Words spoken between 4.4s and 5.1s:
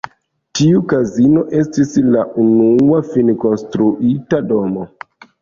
domo.